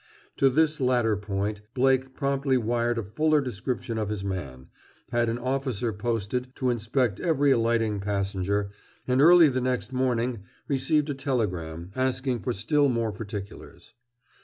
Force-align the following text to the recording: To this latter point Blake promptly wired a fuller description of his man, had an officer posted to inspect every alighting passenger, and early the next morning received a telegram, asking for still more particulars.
To 0.37 0.49
this 0.49 0.79
latter 0.81 1.15
point 1.15 1.61
Blake 1.75 2.15
promptly 2.15 2.57
wired 2.57 2.97
a 2.97 3.03
fuller 3.03 3.39
description 3.39 3.99
of 3.99 4.09
his 4.09 4.23
man, 4.23 4.65
had 5.11 5.29
an 5.29 5.37
officer 5.37 5.93
posted 5.93 6.55
to 6.55 6.71
inspect 6.71 7.19
every 7.19 7.51
alighting 7.51 7.99
passenger, 7.99 8.71
and 9.07 9.21
early 9.21 9.47
the 9.47 9.61
next 9.61 9.93
morning 9.93 10.39
received 10.67 11.11
a 11.11 11.13
telegram, 11.13 11.91
asking 11.95 12.39
for 12.39 12.51
still 12.51 12.89
more 12.89 13.11
particulars. 13.11 13.93